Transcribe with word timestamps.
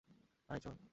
আয়, 0.49 0.59
চল! 0.59 0.75